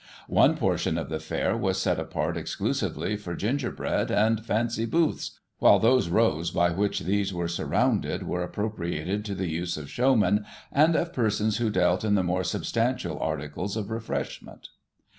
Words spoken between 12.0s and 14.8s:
in the more substantial articles of refreshment.